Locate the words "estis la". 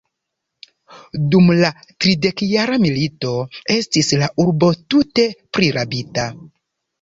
3.77-4.31